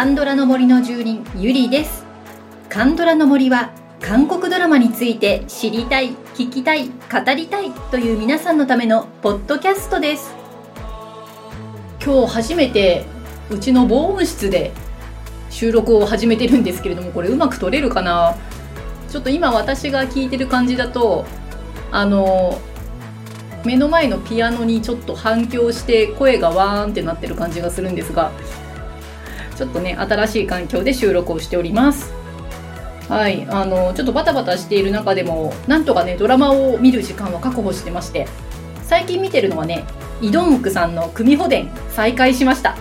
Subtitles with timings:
[0.00, 2.06] カンドラの森の住人ゆりです。
[2.70, 10.34] カンドラの森は韓国ドラマについて知りたい聞きたい語りたいという皆さんのためのポッドキャストです。
[12.02, 13.04] 今日初めて
[13.50, 14.72] うちの防音室で
[15.50, 18.34] 収録を始めてるんですけれどもこれうまく撮れるかな？
[19.10, 21.26] ちょっと今私が聞いてる感じだと
[21.92, 22.58] あの
[23.66, 28.32] 目の前のピアノにちょっと反響して声がワーンってなってる感じがするんですが
[29.60, 32.14] ちょっとね新しい環境で収録をしております。
[33.10, 38.26] はいあのちょっとバタバタしている中でもなんとかねドラマを見る時間は確保してまして
[38.84, 39.84] 最近見てるのはね
[40.22, 42.74] イドンクさんの組保伝再開しました。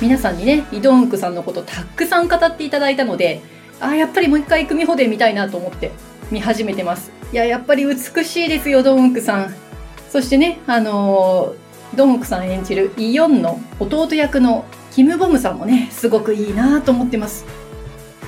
[0.00, 3.40] 皆さんにねイドンクさんのことたくさん語っていただいたので
[3.80, 5.90] あやっぱりもう一回組保伝見たいなと思って
[6.30, 7.10] 見始めてます。
[7.32, 9.54] いややっぱり美しいですよドンウクさん。
[10.08, 11.54] そしてねあの
[11.96, 14.66] ドンウクさん演じるイ・ヨンの弟役の
[14.96, 17.44] キム・ボムさんもねすごくいいなと思ってます。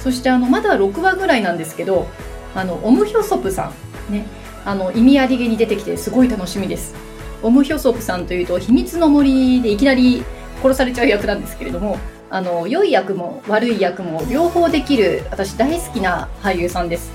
[0.00, 2.06] そしてあのまだ6話ぐらいなんですけど
[2.54, 3.72] あのオムヒョソプさ
[4.10, 4.26] んね
[4.66, 6.94] あの意味ありげに出てきてすごい楽しみです。
[7.42, 10.22] オムヒョソプさんというと秘密の森でいきなり
[10.62, 11.96] 殺されちゃう役なんですけれども
[12.28, 17.10] あの良い役も悪い役も両方できる私大好きな俳優さんです。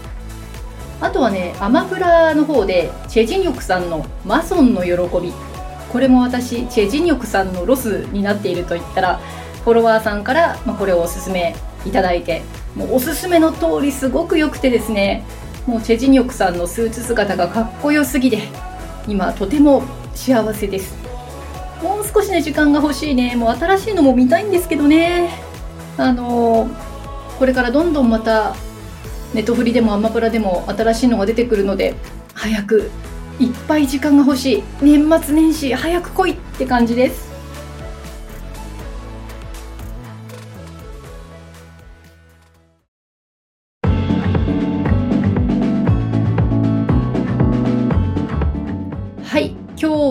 [0.99, 5.31] あとはねアマプラの方でチェジニョクさんの「マソンの喜び」
[5.93, 9.19] これも私チェジニョクさんのロスになっていると言ったら
[9.63, 12.41] フォロワーさんから、まあ、これをおすすめいただいて
[12.75, 15.23] もうおすすめの通りすごく良くてですね
[15.65, 18.43] もうチェジニョクさんのスーツ姿がかっこよすぎで
[19.07, 20.95] 今とても幸せです。
[21.81, 23.35] もう少しね時間が欲しいね。
[23.35, 25.29] もう新しいのも見たいんですけどね。
[25.97, 28.55] あのー、これからどんどんまた
[29.33, 31.95] ネットフリでもアマプラでも新しいのが出てくるので
[32.33, 32.89] 早く
[33.39, 34.63] いっぱい時間が欲しい。
[34.81, 37.32] 年末年始早く来いって感じです。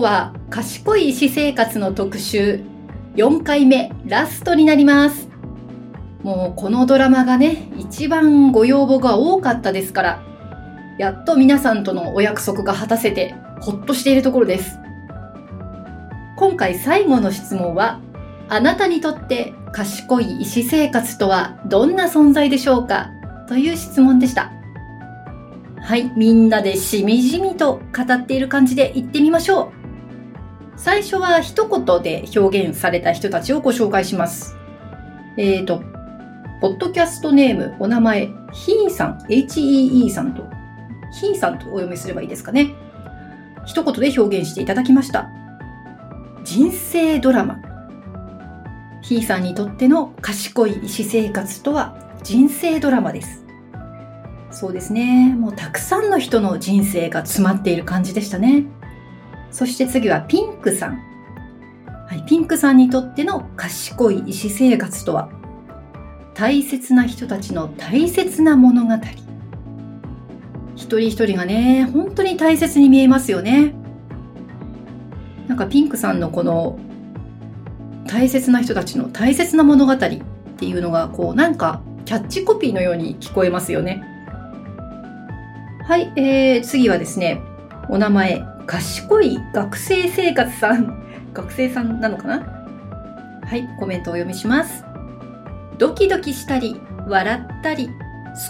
[0.03, 2.61] は賢い私生活の特集
[3.15, 5.29] 4回目ラストになります
[6.23, 10.23] もうこのドラマがね、一番ご要望が多かったですから、
[10.97, 14.77] やっと皆さんとのお約束が果たせて、ほっとしているところです。
[16.37, 17.99] 今回最後の質問は、
[18.47, 23.09] あなたにとって賢い医師生活とはどんな存在でしょうか？
[23.49, 24.53] という質問でした。
[25.81, 29.82] はい、みんなでしみじみと語っている感じで言ってみましょう。
[30.75, 34.55] 最初は一言で表現された人たちをご紹介します。
[35.37, 35.83] えーと、
[36.61, 40.43] ポッドキャストネーム、お名前、ヒーさん、HEE さんと、
[41.11, 42.73] ヒーさんとお読みすればいいですかね。
[43.65, 45.29] 一言で表現していただきました。
[46.43, 47.61] 人生ドラマ。
[49.01, 53.45] ヒーさんにとっての賢い医師生活とは人生ドラマです。
[54.51, 55.35] そうですね。
[55.35, 58.65] もうたくさんの人の人生が詰まっている感じでしたね。
[59.53, 60.97] そして次はピンクさん。
[62.07, 65.29] はい、ピンクさんにとっての賢い医師生活とは？
[66.33, 68.93] 大切な人たちの大切な物語。
[70.75, 73.75] 一人一人がね本当に大切に見えますよね。
[75.47, 76.79] なんかピンクさんのこの
[78.07, 84.03] 大切な人たちの大切な物語っていうのがこうなんかキャッチコピーのように聞こえますよね。
[85.85, 87.39] はい、えー、次はですね
[87.89, 88.52] お名前。
[88.65, 91.03] 賢い学生生活さん。
[91.33, 92.39] 学生さんなのかな？
[93.45, 94.85] はいコメントをお読みします。
[95.77, 97.89] ドキドキしたり笑ったり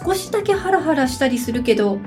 [0.03, 1.99] 少しだけハラハラしたりするけど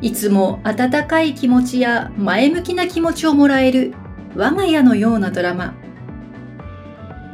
[0.00, 3.94] いつも温かい気持ちや前向きな気持ちをもらえる
[4.34, 5.74] 我が家のようなドラマ。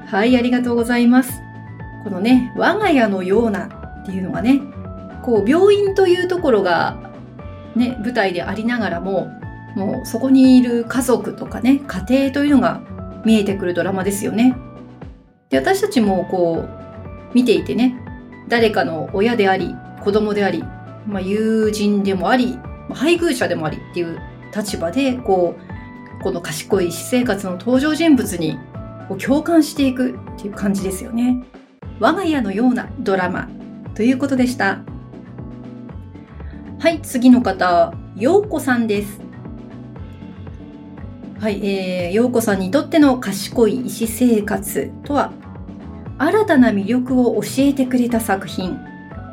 [0.06, 1.32] はいありがとうございます。
[2.04, 3.66] このね我が家のような
[4.02, 4.60] っていうのがね
[5.22, 7.10] こう病院というところが
[7.74, 9.32] ね舞台でありながらも
[9.76, 12.80] もうそこにいる家族とかね家庭というのが
[13.24, 14.56] 見えてくるドラマですよね
[15.50, 16.82] で私たちもこう
[17.34, 17.94] 見ていてね、
[18.48, 20.62] 誰かの親であり、子供であり、
[21.06, 22.58] まあ、友人でもあり、
[22.90, 24.18] 配偶者でもありっていう
[24.54, 25.56] 立場で、こ
[26.20, 28.58] う、この賢い私生活の登場人物に
[29.08, 31.42] こう共感していくっていう感じですよね。
[31.98, 33.48] 我が家のようなドラマ
[33.94, 34.82] ということでした。
[36.78, 39.21] はい、次の方、ようこさんです。
[41.42, 45.32] はい、えー、ようこさんにとっての賢い医師生活とは？
[46.16, 48.78] 新たな魅力を教えてくれた作品、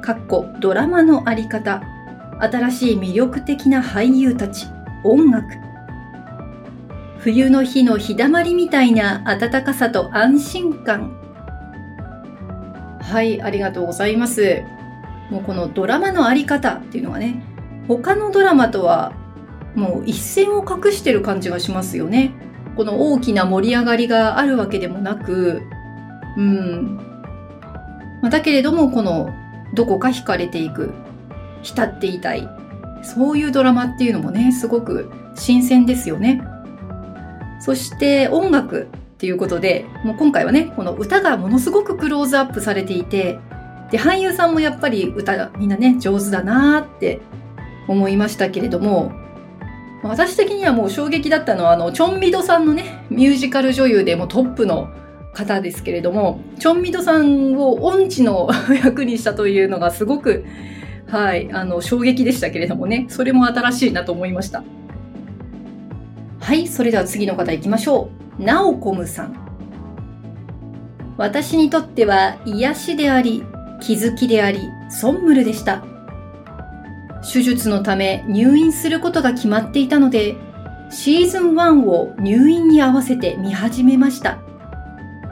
[0.02, 1.84] かっこドラマのあり方、
[2.40, 4.66] 新しい魅力的な俳優たち、
[5.04, 5.46] 音楽。
[7.20, 11.12] 冬の日の日だまりみたいな暖かさと安心感。
[13.02, 14.64] はい、ありがとうございます。
[15.30, 17.44] もうこのドラマのあり方っていうのがね、
[17.88, 19.14] 他のドラマとは
[19.76, 22.32] もう一線を画してる感じがしますよね。
[22.76, 25.62] この大きな盛り上がりがあるわけでもなく、
[26.38, 27.00] うん。
[28.22, 29.30] ま、だけれども、この
[29.74, 30.94] どこか惹かれていく、
[31.62, 32.48] 浸っていたい。
[33.04, 36.42] そういうドラマっていうのもね、すごく新鮮ですよね。
[37.60, 38.86] そして音楽っ
[39.18, 43.40] ていうことで、もう今回はね、この歌がものすごくクローズアップされていて、
[43.92, 47.20] で、俳優さんもやっぱり歌がみんなね、上手だなーって
[47.88, 49.12] 思いましたけれども、
[50.04, 54.90] 私的にはもう衝撃だったのは、あの、チョンミドさんのね、ミュージカル女優でもトップの
[55.34, 58.50] 方ですけれども、チョンミドさんを音痴の
[58.84, 60.46] 役にしたというのがすごく、
[61.08, 64.64] はい、あの、衝撃でしたけれどもね、それも新しいなと思いました。
[66.40, 68.10] はい、それでは次の方行きましょ
[68.40, 68.44] う。
[68.44, 69.36] ナオコムさん。
[71.18, 73.44] 私にとっては癒しであり、
[73.82, 75.84] 気づきであり、ソンムルでした。
[77.22, 80.36] 手術のため入院することが決まっていたので、
[80.90, 84.40] シーズン1を入院に合わせて見始めました。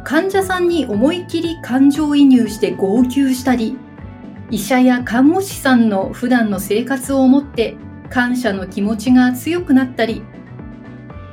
[0.03, 3.77] 患者さんに思い切り感情移入して号泣したり、
[4.49, 7.75] 医者や看護師さんの普段の生活を思って
[8.09, 10.23] 感謝の気持ちが強くなったり、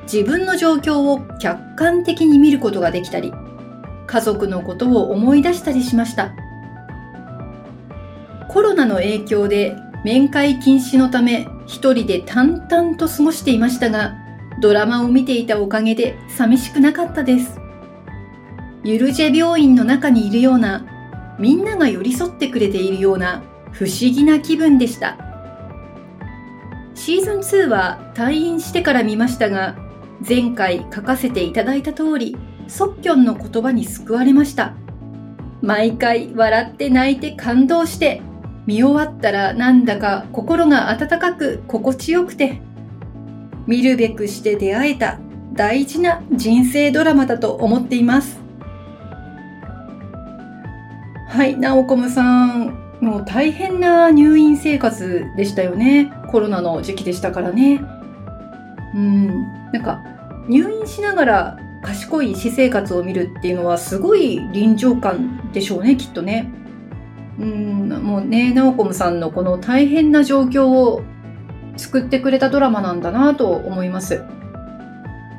[0.05, 3.33] 自分の状況を客観的に見ることができたり、
[4.07, 6.33] 家族のことを思い出したりしました。
[8.49, 14.15] コロナの影響で面会禁止のため一人で淡々と過ごしていましたが、
[14.61, 17.59] ドラマを見ていたおかげで寂しくなかったです。
[18.85, 20.85] ゆるジェ病院の中にいるような、
[21.39, 23.43] みんなが寄り添ってくれているような
[23.73, 25.17] 不思議な気分でした。
[26.95, 29.75] シーズン2は退院してから見ましたが、
[30.27, 32.37] 前回書かせていただいた通り、
[32.69, 34.75] ソッキョンの言葉に救われました。
[35.63, 38.21] 毎回笑って泣いて感動して
[38.67, 42.61] 見終わったらなんだか心が温かく心地よくて、
[43.67, 45.19] 見るべくして出会えた
[45.53, 48.41] 大事な人生ドラマだと思っています。
[51.29, 56.13] はい、ナオコムさん、もう大変な入院生活でしたよね。
[56.31, 57.81] コロナの時期でしたからね。
[58.95, 60.03] うん、なんか
[60.49, 66.51] 入院しながら賢い私生活を見るっていうのはすごい臨場感でしょうね、きっとね。
[67.39, 71.03] うん、もうね、ナオコムさんのこの大変な状況を
[71.77, 74.23] 作ってくれたドラマなんだなと思います。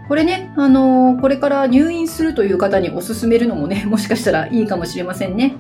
[0.07, 5.55] これね、あのー、これから入院するという方におすすめるのもね、 もしかしたらいいかもしれませんね。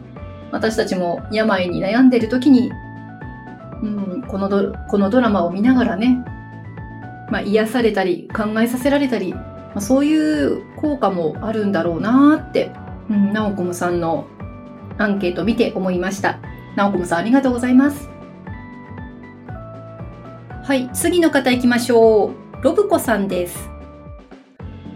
[0.51, 2.71] 私たちも病に悩んでる時に、
[3.81, 6.23] うん、このドこのドラマを見ながらね、
[7.29, 9.41] まあ、癒されたり考えさせられたり、ま
[9.75, 12.71] あ、そういう効果もあるんだろうなって、
[13.09, 14.27] うん、ナオコムさんの
[14.97, 16.39] アンケートを見て思いました。
[16.75, 18.09] なおこもさんありがとうございます。
[20.63, 22.63] はい、次の方行きましょう。
[22.63, 23.69] ロブコさんです。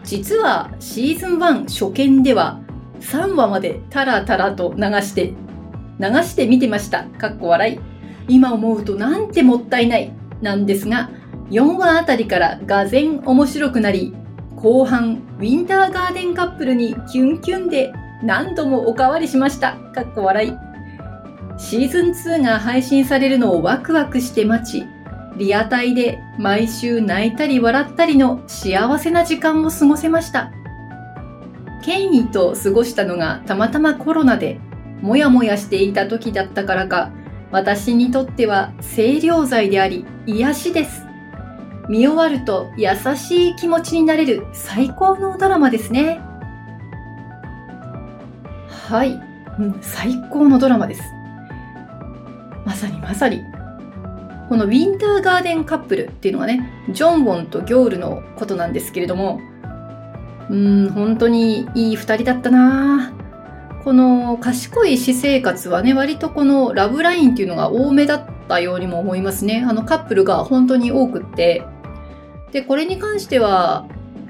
[0.03, 2.59] 実はシーズン1初見では
[3.01, 5.33] 3話までタラタラと流して、
[5.99, 7.03] 流して見てました。
[7.03, 7.79] かっこ笑い。
[8.27, 10.11] 今思うとなんてもったいない。
[10.41, 11.09] なんですが、
[11.51, 14.15] 4話あたりからがぜ面白くなり、
[14.55, 19.73] 後半、ウィンターガーデンカップルにキュンキュンで何度もおかわりしました。
[19.93, 20.53] かっこ笑い。
[21.57, 24.87] シーズン2が配信されるのをワクワクして待ち、
[25.37, 30.51] リアタイで毎週泣いたり笑ったりの幸せな時間を過ごせました。
[31.83, 34.59] 権威と過ごしたのがたまたまコロナで、
[35.01, 37.11] もやもやしていた時だったからか、
[37.51, 41.03] 私にとっては清涼剤であり、癒しです。
[41.89, 46.21] 見終わると優しい気持ちになれる最高のドラマですね。
[48.89, 49.21] はい、
[49.59, 51.03] うん、最高のドラマです。
[52.65, 53.43] まさにまさに。
[54.49, 59.41] このウィンターガーデンカップルっていうのはね、ジョンウォンとギョールのことなんですけれども、
[60.49, 63.13] うん、本当にいい二人だったな
[63.83, 69.63] この賢い私生活はね、割とこのラブラインっていうのが多めだったようにも思いますね。
[69.69, 71.61] あのカップルが本当に多くって。
[72.51, 73.85] で、これに関しては、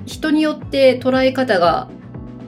[0.06, 1.88] 人によって捉え方が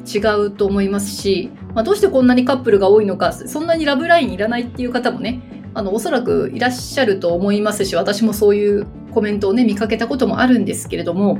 [0.05, 5.41] 違うと思いますし、まあ、どうしてこんなにカップルが多いのか、そんなにラブラインいらないっていう方もね、
[5.73, 11.39] あの、おそらくいらっしゃると思いますし、私もそういうコメントをね、見かけたこともあるんですけれども、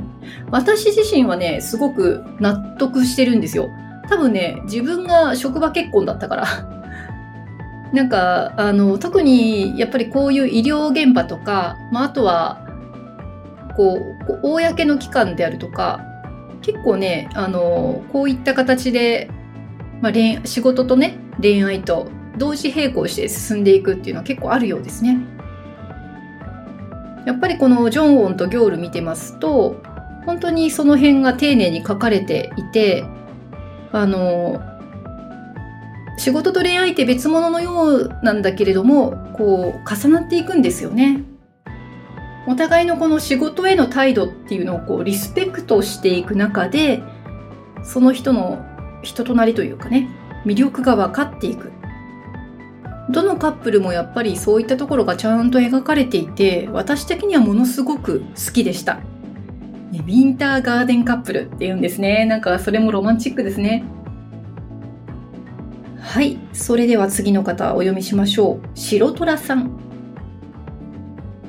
[0.50, 3.68] 私自身はね、すごく納得してるんですよ。
[4.08, 6.46] 多分ね、自分が職場結婚だったから。
[7.92, 12.66] なんか、あの、特にやっぱりこういう医療現場とか、まあ、あとは、
[13.76, 13.98] こ
[14.28, 16.00] う、公の機関であるとか、
[16.62, 19.30] 結構ね、あの、こういった形で、
[20.02, 25.18] まあ、恋仕事とね、恋愛と同時並行して進んでいくっていうのは結構あるようですね。
[27.24, 29.80] やっぱりこのジョンウォンとギョール見てますと、
[30.26, 33.04] 本当にその辺が丁寧に書かれていて、
[33.92, 34.60] あの、
[36.18, 41.22] 仕事と恋愛って別物のようなんだけれども、こう、重なっていくんですよね。
[42.46, 47.02] お互いのこの仕事への態度っていうのをこうリスペクトしていく中で
[47.84, 48.64] その人の
[49.02, 50.08] 人となりというかね
[50.44, 51.72] 魅力が分かっていく。
[53.10, 59.00] どのカップルもやっぱりそういったところがちゃんと描かれていて私的にはものすごく好きでした。
[59.92, 62.24] ウィンターガーデンカップルっていうんですね。
[62.24, 63.84] なんかそれもロマンチックですね。
[66.00, 68.68] はいそれでは次の方お読みしましょう。
[68.74, 69.78] 白虎さん。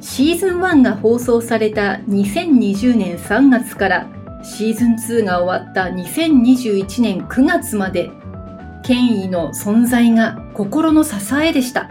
[0.01, 4.07] シーズン1が放送された2020年3月から
[4.43, 8.11] シーズン2が終わった2021年9月まで
[8.83, 11.89] 権威の存在が心の支えでした。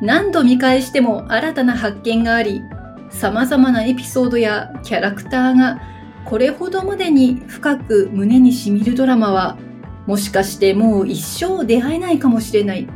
[0.00, 2.62] 何度見返しても新たな発見があり、
[3.10, 5.80] 様々なエピソードやキャラクターが
[6.24, 9.58] これほどまでに深く胸に染みるドラマは
[10.06, 12.86] もしかしてもう一生出会えないかもしれない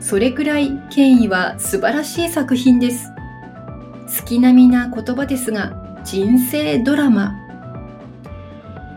[0.00, 3.12] それくらい権威は素晴らしい作品です。
[4.08, 7.34] 月並みな言葉ですが、人生ドラマ。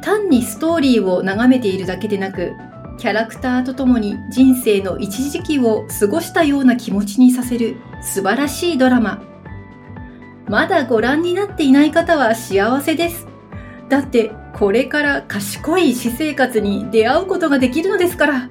[0.02, 2.54] 単にストーリーを眺めているだけでなく、
[2.98, 9.22] キャラクターとともに人生の一時期を過ごしたような気持ちにさせる素晴らしいドラマ。
[10.48, 13.28] まだご覧になっていない方は幸せです。
[13.90, 18.50] だってこれから賢い私生活に出会うことができるのですから。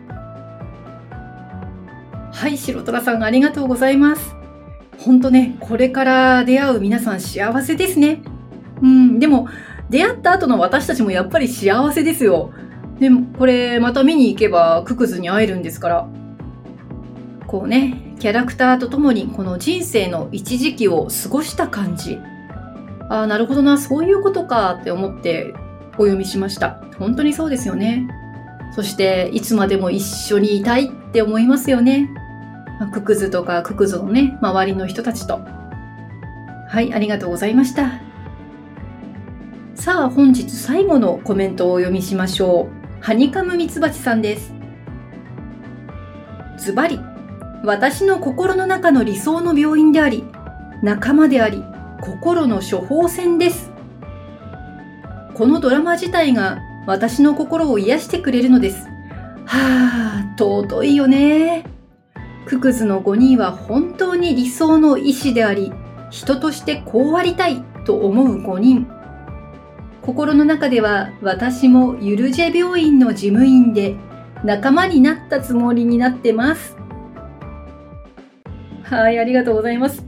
[2.33, 4.35] はい、白虎さんありがとうございます。
[4.99, 8.23] ほんとね、これから出会う皆さん幸せですね。
[8.83, 9.49] うん、でも、
[9.89, 12.53] 出会った後の私たちもやっぱり幸せですよ。
[12.99, 16.09] でも、これ、また見に行けば、ククズに会えるんですから。
[17.47, 22.19] こうね、キャラクターと共にこの人生の一時期を過ごした感じ。
[23.11, 25.53] ああ、なるほどな、そういうことかって思って
[25.99, 26.83] お読みしました。
[26.99, 28.09] 本当にそうですよね。
[28.75, 32.09] そして、いつまでも一緒にいたいって思いますよね。
[32.93, 35.41] ククズとかククズのね、周りの人たちと。
[36.69, 38.12] はい、ありがとうございました。
[39.75, 43.03] さあ、本日最後のコメントをお読みしましょう。
[43.03, 44.53] ハニカムミツバチさんです。
[46.59, 47.01] ズバリ、
[47.65, 50.25] 私の心の中の理想の病院であり、
[50.83, 51.65] 仲間であり、
[52.01, 53.73] 心の処方箋です。
[55.35, 58.87] このドラマ自体が私の心を癒してくれるのです。
[59.47, 61.65] はあ、尊いよね。
[62.47, 65.73] ククズの5人は本当に理想の医師であり、
[66.11, 68.87] 人としてこうありたいと思う5人。
[70.03, 73.95] 心の中では私もユルジェ病院の事務員で
[74.45, 76.77] 仲間になったつもりになってます。
[78.83, 80.05] はい、ありがとうございます。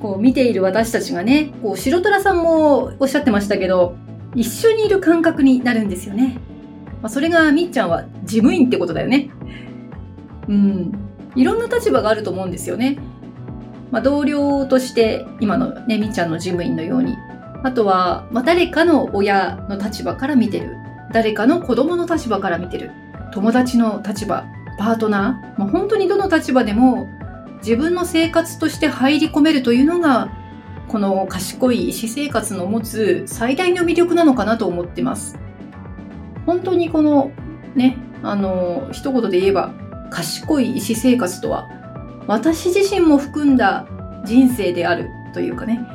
[0.00, 3.96] こう見ている私たちがね、こう白虎さんもおっしゃってましたけど、
[4.34, 6.38] 一緒にいる感覚になるんですよね。
[7.02, 9.30] まあ、それがみっちゃんは事務員ってことだよね。
[10.48, 10.92] うん。
[11.36, 12.98] いろんな立場があると思うんですよね。
[13.90, 17.14] まあ、同僚として今のね、みっちゃんの事務員のように。
[17.62, 20.76] あとは、まあ、誰かの親の立場から見てる。
[21.12, 22.90] 誰かの子供の立場から見てる。
[23.32, 24.46] 友達の立場、
[24.78, 25.58] パートナー。
[25.60, 27.08] まあ、本当にどの立場でも
[27.58, 30.30] 自分の生活として入り込めるというのが、
[30.88, 35.38] この賢い私生活の持つ最大の魅力なのかなと思ってます。
[36.46, 37.32] 本当にこの
[37.74, 39.72] ね、あの、一言で言えば、
[40.10, 41.68] 賢い医師生活とは
[42.26, 43.86] 私自身も含んだ
[44.24, 45.86] 人生であるというかね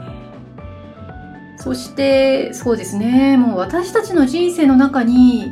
[1.58, 5.52] そしてそうですねもう私たちの人生の中に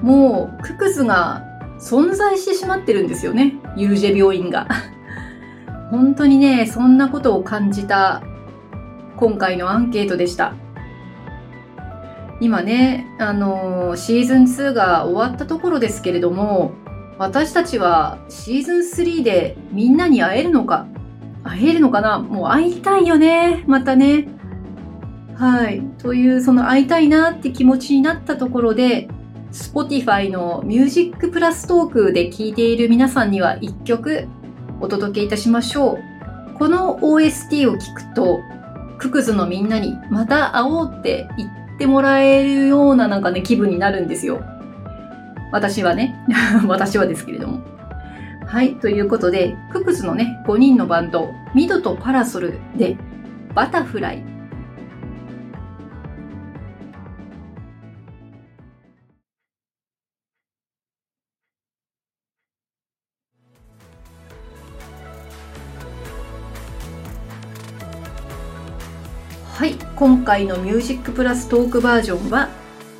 [0.00, 1.44] もうククズが
[1.78, 4.66] 存在してしまってるんですよねユルジェ病院が
[5.90, 8.22] 本当にねそんなことを感じた
[9.16, 10.54] 今回のアンケートでした
[12.40, 16.72] 今ねあのシーズン2が終わったところですけれども
[17.18, 20.86] 私たちはシーズン3でみんなに会えるのか
[21.44, 22.18] 会えるのかな？
[22.18, 23.64] もう会いたいよね。
[23.66, 24.28] またね。
[25.36, 25.82] はい。
[25.98, 29.08] という、その会いたいなって気持ちになったところで、
[29.52, 34.26] Spotify のミュージックプラストークで聴いている皆さんには一曲
[34.80, 36.58] お届けいたしましょう。
[36.58, 38.40] この OST を聞くと、
[38.98, 44.40] ククズのみんなにまた会おうって言ってもらえるようななんかね、気分になるんですよ。
[45.52, 46.16] 私はね、
[46.66, 47.60] 私はですけれども。
[48.46, 52.96] はい、ということで、ククスのね、5人のバンド、ミドとパラソルで、
[53.54, 54.33] バタフライ
[70.04, 72.50] 今回の「ミュージックプラストークバージョンは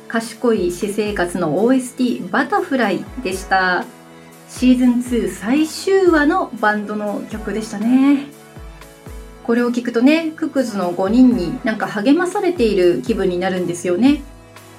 [0.07, 3.85] 賢い私生活の OST バタフライでした。
[4.49, 8.25] シーズン2最終話のバンドの曲でしたね。
[9.43, 14.23] これを聞くとねククズの5人になんか励まされている気分になるんですよね。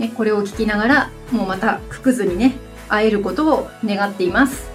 [0.00, 2.56] ねこれを聞きながらもうまたククズにね
[2.88, 4.68] 会えることを願っています。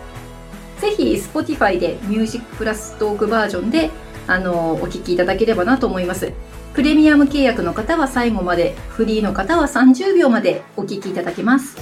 [0.80, 3.90] ぜひ Spotify でミュージックプラストークバージョンで
[4.26, 6.32] あのお聞きいただければなと思います。
[6.74, 11.76] プレミアム契約の方は最後まで、フリーの方は30秒までお聞きいただけます。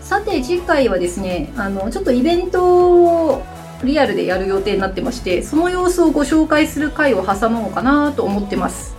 [0.00, 3.42] さて次回はですね、あの、ちょっとイベントを
[3.82, 8.94] リアルでやる予定になってまして、その様子をご紹介する回を挟もうかなと思ってます。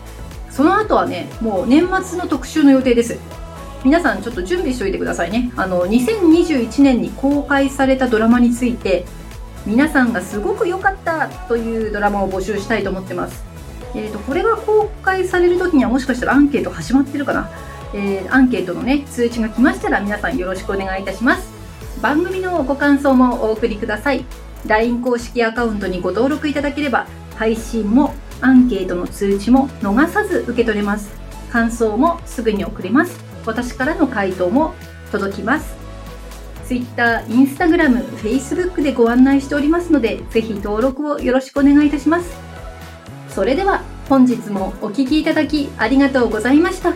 [0.50, 3.18] その後はね、もう年末の特集の予定です。
[3.86, 5.54] 皆さんちょっと準備しておいてくださいね。
[5.56, 9.06] あの、2021年に公開されたドラマについて、
[9.66, 13.55] 皆さんがすごく良かったというドラマを募集したいと思ってます。
[13.96, 17.50] えーと、これが公開される時にはもしかしたらアンケート始まってるかな、
[17.94, 21.50] えー、アンケートのね通知が来ましたら皆さんよろしくお願いいたします。
[22.02, 24.26] 番組のご感想もお送りください。
[24.68, 31.14] LINE 公式アカウントにご登録いただければ配信もアンケートの通知も逃さず受け取れます。
[31.52, 33.18] 感想もすぐに送れます。
[33.46, 34.74] 私からの回答も
[35.12, 35.76] 届きます。
[36.68, 42.55] Twitter、Instagram、Facebook でご案内しておりますのでぜひ登録をよろしくお願いいたします。
[43.36, 46.94] それでは本日もお聴きいただきありがとうございました。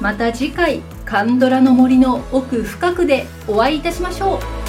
[0.00, 4.59] また次回、カンドラの森の奥深くでお会いいたしましょう。